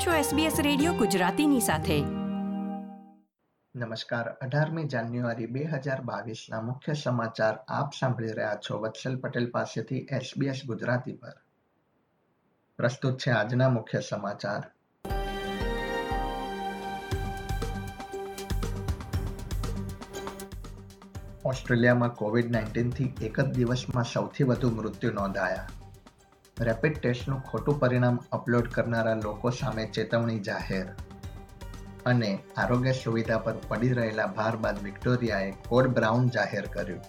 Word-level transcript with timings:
આપ 0.00 0.06
છો 0.06 0.36
SBS 0.36 0.62
radio 0.62 0.92
ગુજરાતીની 0.92 1.60
સાથે. 1.60 2.00
નમસ્કાર. 3.76 4.28
અઢારમી 4.28 4.84
જાન્યુઆરી 4.84 5.46
બે 5.46 5.64
હજાર 5.64 6.00
બાવીસના 6.00 6.60
મુખ્ય 6.60 6.94
સમાચાર 6.94 7.54
આપ 7.68 7.90
સાંભળી 8.00 8.28
રહ્યા 8.28 8.54
છો 8.54 8.78
વત્સલ 8.78 9.16
પટેલ 9.16 9.50
પાસેથી 9.50 10.06
SBS 10.12 10.56
ગુજરાતી 10.66 11.12
પર. 11.12 11.32
પ્રસ્તુત 12.76 13.18
છે 13.18 13.30
આજના 13.30 13.68
મુખ્ય 13.68 14.00
સમાચાર. 14.00 14.62
ઓસ્ટ્રેલિયામાં 21.44 22.14
કોવિડ 22.14 22.50
નાઇન્ટીનથી 22.50 23.14
એક 23.22 23.40
જ 23.40 23.44
દિવસમાં 23.44 24.04
સૌથી 24.04 24.44
વધુ 24.44 24.70
મૃત્યુ 24.70 25.12
નોંધાયા. 25.12 25.68
રેપિડ 26.60 27.00
ટેસ્ટનું 27.00 27.42
ખોટું 27.42 27.80
પરિણામ 27.80 28.18
અપલોડ 28.32 28.70
કરનારા 28.70 29.14
લોકો 29.14 29.50
સામે 29.50 29.86
ચેતવણી 29.86 30.40
જાહેર. 30.40 30.86
અને 32.06 32.38
આરોગ્ય 32.56 32.92
સુવિધા 32.92 33.38
પર 33.38 33.52
પડી 33.68 33.92
રહેલા 33.92 34.26
ભાર 34.26 34.56
બાદ 34.56 34.82
વિક્ટોરિયાએ 34.82 35.50
કોડ 35.68 35.86
બ્રાઉન 35.86 36.28
જાહેર 36.28 36.66
કર્યું. 36.66 37.00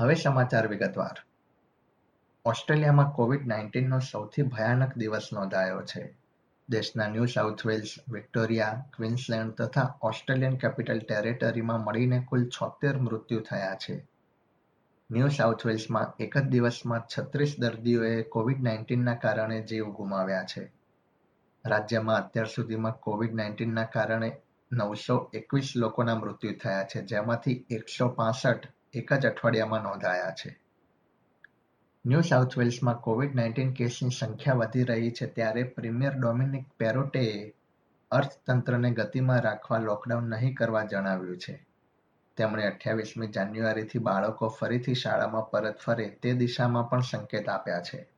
હવે 0.00 0.14
સમાચાર 0.14 0.66
વિગતવાર. 0.66 1.22
ઓસ્ટ્રેલિયામાં 2.44 3.10
કોવિડ 3.10 3.46
નાઇન્ટીનનો 3.46 3.98
સૌથી 3.98 4.42
ભયાનક 4.42 4.96
દિવસ 4.96 5.28
નોંધાયો 5.32 5.82
છે. 5.82 6.21
દેશના 6.72 7.08
New 7.08 7.26
South 7.26 7.66
Wales, 7.66 7.94
Victoria, 8.08 8.84
Queensland 8.96 9.52
તથા 9.52 9.98
ઓસ્ટ્રેલિયન 10.02 10.56
કેપિટલ 10.56 10.98
ટેરેટરીમાં 10.98 11.84
મળીને 11.84 12.20
કુલ 12.28 12.48
છોતેર 12.48 12.98
મૃત્યુ 12.98 13.40
થયા 13.40 13.74
છે. 13.74 13.96
ન્યૂ 15.10 15.28
સાઉથ 15.28 15.66
વેલ્સમાં 15.66 16.14
એક 16.20 16.38
જ 16.38 16.42
દિવસમાં 16.42 17.02
છત્રીસ 17.12 17.56
દર્દીઓએ 17.58 18.22
કોવિડ 18.22 18.62
નાઇન્ટીનના 18.62 19.14
કારણે 19.14 19.60
જીવ 19.62 19.90
ગુમાવ્યા 19.90 20.44
છે. 20.44 20.72
રાજ્યમાં 21.66 22.16
અત્યાર 22.16 22.46
સુધીમાં 22.46 22.98
કોવિડ 23.00 23.34
નાઇન્ટીનના 23.34 23.84
કારણે 23.84 24.32
નવસો 24.72 25.30
એકવીસ 25.34 25.72
લોકોના 25.76 26.14
મૃત્યુ 26.14 26.52
થયા 26.62 26.84
છે, 26.84 27.02
જેમાંથી 27.02 27.64
એકસો 27.70 28.08
પાસઠ 28.08 28.66
એક 28.94 29.12
જ 29.12 29.26
અઠવાડિયામાં 29.26 29.82
નોંધાયા 29.82 30.30
છે. 30.30 30.61
ન્યૂ 32.04 32.22
સાઉથ 32.22 32.58
વેલ્સમાં 32.58 32.98
કોવિડ 32.98 33.34
નાઇન્ટીન 33.34 33.74
કેસની 33.74 34.10
સંખ્યા 34.10 34.54
વધી 34.54 34.84
રહી 34.84 35.10
છે 35.10 35.26
ત્યારે 35.26 35.62
પ્રીમિયર 35.62 36.12
ડોમિનિક 36.12 36.64
પેરોટેએ 36.78 37.52
અર્થતંત્રને 38.10 38.90
ગતિમાં 38.90 39.42
રાખવા 39.42 39.78
લોકડાઉન 39.78 40.30
નહીં 40.30 40.54
કરવા 40.54 40.84
જણાવ્યું 40.84 41.38
છે. 41.38 41.66
તેમણે 42.36 42.66
અઠ્યાવીસમી 42.66 43.26
જાન્યુઆરીથી 43.26 43.98
બાળકો 43.98 44.48
ફરીથી 44.48 44.94
શાળામાં 44.94 45.50
પરત 45.50 45.78
ફરે 45.78 46.08
તે 46.22 46.32
દિશામાં 46.32 46.88
પણ 46.88 47.00
સંકેત 47.00 47.48
આપ્યા 47.48 47.80
છે. 47.80 48.08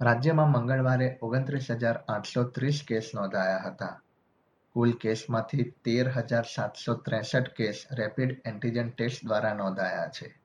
રાજ્યમાં 0.00 0.52
મંગળવારે 0.52 1.18
ઓગણત્રીસ 1.22 1.70
હજાર 1.70 1.96
આઠસો 2.08 2.44
ત્રીસ 2.44 2.82
કેસ 2.88 3.10
નોંધાયા 3.14 3.58
હતા. 3.58 4.00
કુલ 4.72 4.92
કેસમાંથી 4.92 5.74
તેર 5.84 6.08
હજાર 6.08 6.44
સાતસો 6.44 6.94
ત્રેસઠ 6.94 7.48
કેસ 7.48 7.86
રેપિડ 7.92 8.40
એન્ટીજન 8.44 8.90
ટેસ્ટ 8.90 9.26
દ્વારા 9.26 9.54
નોંધાયા 9.54 10.08
છે. 10.08 10.39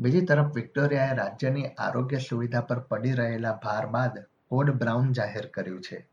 બીજી 0.00 0.20
તરફ 0.20 0.54
વિક્ટોરિયાએ 0.54 1.14
રાજ્યની 1.14 1.66
આરોગ્ય 1.78 2.18
સુવિધા 2.18 2.60
પર 2.60 2.78
પડી 2.78 3.12
રહેલા 3.12 3.52
ભાર 3.52 3.86
બાદ 3.86 4.14
કોડ 4.48 4.70
બ્રાઉન 4.70 5.12
જાહેર 5.12 5.46
કર્યું 5.46 5.80
છે. 5.80 6.06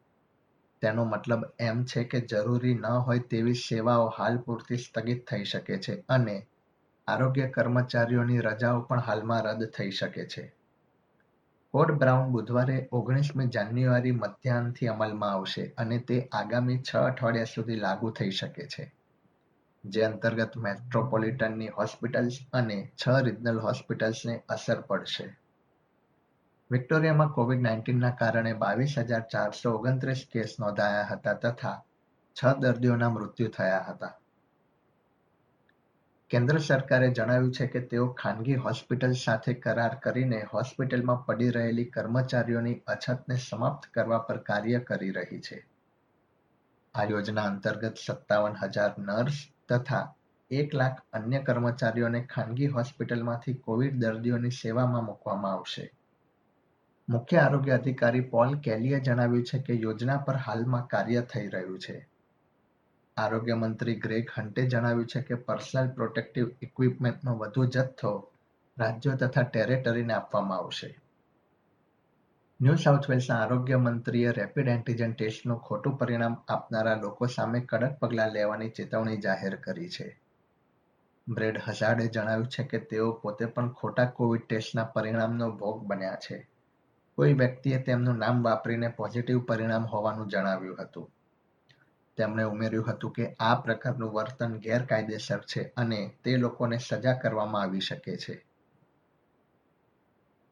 તેનો 0.82 1.06
મતલબ 1.06 1.44
એમ 1.60 1.86
છે 1.86 2.04
કે 2.04 2.22
જરૂરી 2.22 2.74
ન 2.74 2.86
હોય 2.86 3.20
તેવી 3.20 3.54
સેવાઓ 3.54 4.10
હાલ 4.10 4.38
પૂરતી 4.38 4.78
સ્થગિત 4.78 5.28
થઈ 5.28 5.44
શકે 5.44 5.78
છે 5.78 6.04
અને 6.10 6.48
આરોગ્ય 7.08 7.48
કર્મચારીઓની 7.50 8.40
રજાઓ 8.40 8.82
પણ 8.82 9.00
હાલમાં 9.00 9.42
રદ 9.46 9.66
થઈ 9.66 9.92
શકે 9.92 10.26
છે. 10.26 10.54
કોડ 11.74 11.92
બ્રાઉન 11.92 12.32
બુધવારે 12.32 12.88
ઓગણીસમી 12.92 13.48
જાન્યુઆરી 13.48 14.12
મધ્યાહનથી 14.12 14.88
અમલમાં 14.88 15.32
આવશે 15.32 15.74
અને 15.78 15.98
તે 15.98 16.30
આગામી 16.32 16.78
છ 16.78 16.96
અઠવાડિયા 16.96 17.44
સુધી 17.44 17.76
લાગુ 17.76 18.12
થઈ 18.12 18.32
શકે 18.32 18.68
છે. 18.68 18.92
જે 19.90 20.06
અંતર્ગત 20.06 20.56
મેટ્રોપોલિટનની 20.58 21.68
હોસ્પિટલ્સ 21.68 22.38
અને 22.54 22.78
છ 23.02 23.08
રિજનલ 23.24 23.60
હોસ્પિટલ્સને 23.60 24.36
અસર 24.50 24.82
પડશે. 24.82 25.28
વિક્ટોરિયામાં 26.72 27.30
કોવિડ 27.30 27.62
નાઇન્ટીનના 27.62 28.12
કારણે 28.12 28.54
બાવીસ 28.54 28.96
હજાર 29.00 29.26
ચારસો 29.32 29.72
ઓગણત્રીસ 29.72 30.24
કેસ 30.32 30.56
નોંધાયા 30.60 31.10
હતા 31.12 31.34
તથા 31.34 31.76
છ 32.36 32.56
દર્દીઓના 32.60 33.10
મૃત્યુ 33.10 33.48
થયા 33.48 33.84
હતા. 33.84 34.14
કેન્દ્ર 36.30 36.58
સરકારે 36.60 37.10
જણાવ્યું 37.12 37.52
છે 37.52 37.68
કે 37.68 37.80
તેઓ 37.80 38.08
ખાનગી 38.14 38.56
હોસ્પિટલ 38.56 39.14
સાથે 39.14 39.54
કરાર 39.54 39.96
કરીને 39.96 40.40
હોસ્પિટલમાં 40.54 41.26
પડી 41.26 41.50
રહેલી 41.50 41.86
કર્મચારીઓની 41.86 42.82
અછતને 42.88 43.38
સમાપ્ત 43.38 43.90
કરવા 43.94 44.18
પર 44.18 44.38
કાર્ય 44.38 44.80
કરી 44.80 45.12
રહી 45.12 45.40
છે. 45.40 45.60
આ 46.96 47.04
યોજના 47.04 47.44
અંતર્ગત 47.44 47.96
સત્તાવન 48.06 48.58
હજાર 48.64 48.94
નર્સ 49.00 49.40
તથા 49.70 50.16
એક 50.52 50.76
લાખ 50.76 51.02
અન્ય 51.14 51.40
કર્મચારીઓને 51.40 52.22
ખાનગી 52.24 52.68
હોસ્પિટલમાંથી 52.68 53.54
કોવિડ 53.54 54.00
દર્દીઓની 54.00 54.50
સેવામાં 54.50 55.06
મૂકવામાં 55.06 55.52
આવશે. 55.52 55.92
મુખ્ય 57.10 57.38
આરોગ્ય 57.38 57.72
અધિકારી 57.72 58.20
પોલ 58.20 58.60
કેલીએ 58.60 59.00
જણાવ્યું 59.00 59.44
છે 59.44 59.60
કે 59.60 59.74
યોજના 59.74 60.18
પર 60.18 60.36
હાલમાં 60.36 60.88
કાર્ય 60.88 61.22
થઈ 61.22 61.48
રહ્યું 61.48 61.80
છે. 61.80 62.10
આરોગ્ય 63.18 63.56
મંત્રી 63.56 63.96
ગ્રેગ 63.96 64.28
હન્ટે 64.38 64.68
જણાવ્યું 64.68 65.08
છે 65.08 65.22
કે 65.22 65.36
પર્સનલ 65.36 65.90
પ્રોટેક્ટિવ 65.90 66.52
ઇક્વિપમેન્ટનો 66.62 67.36
વધુ 67.36 67.66
જથ્થો 67.66 68.32
રાજ્યો 68.80 69.16
તથા 69.16 69.42
ટેરેટરીને 69.42 70.14
આપવામાં 70.14 70.58
આવશે. 70.58 70.96
ન્યૂ 72.60 72.76
સાઉથ 72.76 73.10
વેલ્સના 73.10 73.36
આરોગ્ય 73.38 73.78
મંત્રીએ 73.78 74.32
રેપિડ 74.32 74.68
એન્ટીજન 74.68 75.12
ટેસ્ટનું 75.14 75.60
ખોટું 75.60 75.98
પરિણામ 75.98 76.36
આપનારા 76.48 76.96
લોકો 76.96 77.28
સામે 77.28 77.60
કડક 77.60 78.00
પગલાં 78.00 78.32
લેવાની 78.32 78.70
ચેતવણી 78.70 79.18
જાહેર 79.18 79.56
કરી 79.56 79.90
છે. 79.90 80.18
બ્રેડ 81.30 81.58
હઝાર્ડે 81.58 82.08
જણાવ્યું 82.08 82.48
છે 82.48 82.64
કે 82.64 82.78
તેઓ 82.78 83.12
પોતે 83.12 83.46
પણ 83.46 83.70
ખોટા 83.70 84.06
કોવિડ 84.06 84.42
ટેસ્ટના 84.42 84.84
પરિણામનો 84.84 85.52
ભોગ 85.52 85.84
બન્યા 85.84 86.16
છે. 86.16 86.48
કોઈ 87.16 87.34
વ્યક્તિએ 87.34 87.78
તેમનું 87.78 88.16
નામ 88.16 88.44
વાપરીને 88.44 88.88
પોઝિટિવ 88.88 89.40
પરિણામ 89.40 89.86
હોવાનું 89.86 90.28
જણાવ્યું 90.28 90.78
હતું. 90.80 91.12
તેમણે 92.18 92.44
ઉમેર્યું 92.44 92.92
હતું 92.92 93.12
કે 93.12 93.36
આ 93.40 93.56
પ્રકારનું 93.56 94.14
વર્તન 94.14 94.58
ગેરકાયદેસર 94.58 95.40
છે 95.40 95.74
અને 95.78 96.12
તે 96.24 96.38
લોકોને 96.38 96.78
સજા 96.78 97.14
કરવામાં 97.14 97.62
આવી 97.62 97.80
શકે 97.80 98.18
છે. 98.18 98.46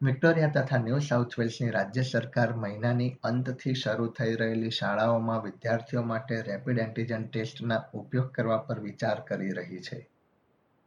વિક્ટોરિયા 0.02 0.48
તથા 0.48 0.78
ન્યૂ 0.78 1.00
સાઉથ 1.00 1.40
વેલ્સની 1.40 1.72
રાજ્ય 1.72 2.02
સરકાર 2.02 2.54
મહિનાની 2.54 3.18
અંતથી 3.24 3.74
શરૂ 3.74 4.08
થઈ 4.08 4.36
રહેલી 4.36 4.72
શાળાઓમાં 4.72 5.44
વિદ્યાર્થીઓ 5.44 6.02
માટે 6.02 6.42
રેપિડ 6.42 6.78
એન્ટીજન 6.78 7.24
ટેસ્ટના 7.24 7.80
ઉપયોગ 7.94 8.28
કરવા 8.32 8.58
પર 8.58 8.80
વિચાર 8.80 9.22
કરી 9.22 9.50
રહી 9.52 9.80
છે. 9.80 10.08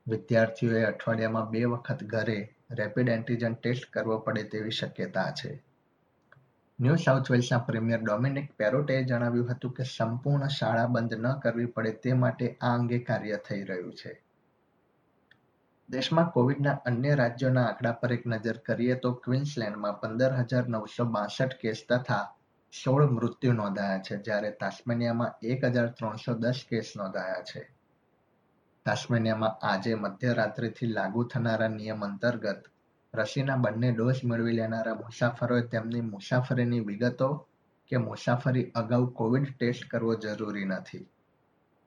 વિદ્યાર્થીઓએ 0.07 0.85
અઠવાડિયામાં 0.85 1.51
બે 1.51 1.65
વખત 1.65 2.05
ઘરે 2.05 2.37
રેપિડ 2.71 3.09
એન્ટીજન 3.09 3.55
ટેસ્ટ 3.55 3.91
કરવો 3.91 4.19
પડે 4.19 4.45
તેવી 4.45 4.71
શક્યતા 4.71 5.33
છે. 5.33 5.63
ન્યૂ 6.79 6.97
સાઉથ 6.97 7.31
વેલ્સના 7.31 7.59
પ્રીમિયર 7.59 8.01
ડોમિનિક 8.01 8.53
પેરોટેએ 8.57 9.03
જણાવ્યું 9.05 9.49
હતું 9.49 9.73
કે 9.73 9.83
સંપૂર્ણ 9.83 10.49
શાળા 10.49 10.87
બંધ 10.87 11.15
ન 11.15 11.41
કરવી 11.41 11.67
પડે 11.67 11.93
તે 11.93 12.13
માટે 12.13 12.57
આ 12.61 12.75
અંગે 12.75 12.99
કાર્ય 12.99 13.37
થઈ 13.37 13.63
રહ્યું 13.65 13.93
છે. 13.93 14.23
દેશમાં 15.89 16.33
કોવિડના 16.33 16.81
અન્ય 16.89 17.13
રાજ્યોના 17.21 17.67
આંકડા 17.69 17.93
પર 18.01 18.13
એક 18.17 18.25
નજર 18.27 18.59
કરીએ 18.67 18.97
તો 19.03 19.11
ક્વિન્સલેન્ડમાં 19.25 20.01
પંદર 20.01 20.35
હજાર 20.41 20.67
નવસો 20.69 21.05
બાસઠ 21.15 21.57
કેસ 21.63 21.81
તથા 21.89 22.25
સોળ 22.73 23.05
મૃત્યુ 23.11 23.53
નોંધાયા 23.53 24.05
છે, 24.07 24.15
જ્યારે 24.27 24.51
તાસ્મેનિયામાં 24.61 25.33
એક 25.43 25.61
હજાર 25.65 25.89
ત્રણસો 25.97 26.33
દસ 26.43 26.61
કેસ 26.71 26.93
નોંધાયા 26.97 27.49
છે. 27.51 27.63
તાસ્મેનિયામાં 28.87 29.59
આજે 29.63 29.95
મધ્યરાત્રિથી 29.95 30.93
લાગુ 30.93 31.25
થનારા 31.25 31.69
નિયમ 31.69 32.03
અંતર્ગત 32.03 32.63
રસીના 33.15 33.57
બંને 33.57 33.93
ડોઝ 33.93 34.21
મેળવી 34.25 34.57
લેનારા 34.57 35.01
મુસાફરોએ 35.05 35.63
તેમની 35.73 36.09
મુસાફરીની 36.15 36.87
વિગતો 36.89 37.29
કે 37.91 37.97
મુસાફરી 37.99 38.71
અગાઉ 38.75 39.05
કોવિડ 39.13 39.47
ટેસ્ટ 39.57 39.89
કરવો 39.91 40.15
જરૂરી 40.15 40.65
નથી. 40.65 41.07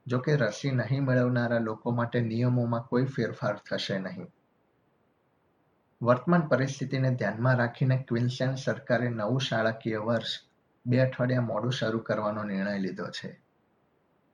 જોકે 0.07 0.35
રસી 0.35 0.71
નહીં 0.71 1.03
મેળવનારા 1.03 1.59
લોકો 1.59 1.91
માટે 1.91 2.21
નિયમોમાં 2.21 2.81
કોઈ 2.81 3.05
ફેરફાર 3.05 3.55
થશે 3.55 3.99
નહીં. 3.99 4.27
વર્તમાન 6.01 6.47
પરિસ્થિતિને 6.47 7.15
ધ્યાનમાં 7.15 7.57
રાખીને 7.57 8.05
ક્વિન્સલેન્ડ 8.07 8.55
સરકારે 8.55 9.09
નવું 9.09 9.41
શાળાકીય 9.41 9.97
વર્ષ 9.97 10.39
બે 10.85 10.99
અઠવાડિયા 10.99 11.41
મોડું 11.41 11.71
શરૂ 11.71 11.99
કરવાનો 11.99 12.43
નિર્ણય 12.43 12.77
લીધો 12.77 13.05
છે. 13.05 13.41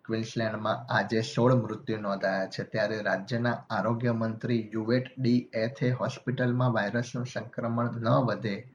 ક્વિન્સલેન્ડમાં 0.06 0.94
આજે 0.94 1.22
સોળ 1.22 1.56
મૃત્યુ 1.56 1.98
નોંધાયા 1.98 2.46
છે, 2.46 2.63
ત્યારે 2.63 3.02
રાજ્યના 3.02 3.66
આરોગ્ય 3.70 4.12
મંત્રી 4.12 4.70
યુવેટ 4.74 5.20
ડી 5.20 5.50
એથે 5.54 5.92
હોસ્પિટલમાં 5.92 6.74
વાયરસનું 6.74 7.25
સંક્રમણ 7.25 7.92
ન 7.92 8.10
વધે 8.10 8.74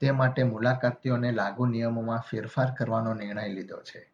તે 0.00 0.10
માટે 0.10 0.42
મુલાકાતીઓને 0.42 1.32
લાગુ 1.32 1.66
નિયમોમાં 1.66 2.18
ફેરફાર 2.18 2.74
કરવાનો 2.78 3.14
નિર્ણય 3.14 3.48
લીધો 3.48 3.76
છે. 3.76 4.11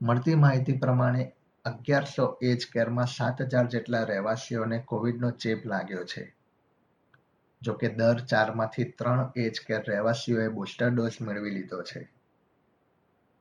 મળતી 0.00 0.34
માહિતી 0.34 0.78
પ્રમાણે 0.78 1.32
અગિયારસો 1.64 2.38
એજ 2.42 2.66
કેરમાં 2.72 3.06
સાત 3.06 3.42
હજાર 3.42 3.66
જેટલા 3.66 4.04
રહેવાસીઓને 4.04 4.78
કોવિડનો 4.78 5.30
ચેપ 5.30 5.66
લાગ્યો 5.66 6.04
છે. 6.04 6.34
જોકે 7.62 7.88
દર 7.88 8.20
ચારમાંથી 8.20 8.84
ત્રણ 8.84 9.30
એજ 9.36 9.60
કેર 9.66 9.82
રહેવાસીઓએ 9.88 10.48
બુસ્ટર 10.48 10.90
ડોઝ 10.90 11.16
મેળવી 11.20 11.50
લીધો 11.50 11.82
છે. 11.82 12.10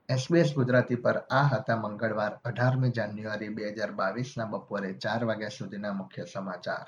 એસબીએસ 0.09 0.53
ગુજરાતી 0.55 0.95
પર 0.95 1.17
આ 1.31 1.43
હતા 1.43 1.75
મંગળવાર 1.75 2.39
અઢારમી 2.45 2.91
જાન્યુઆરી 2.91 3.49
બે 3.49 3.73
હજાર 3.73 3.91
બાવીસના 3.91 4.45
બપોરે 4.45 4.93
ચાર 4.93 5.25
વાગ્યા 5.25 5.49
સુધીના 5.49 5.93
મુખ્ય 5.93 6.25
સમાચાર. 6.25 6.87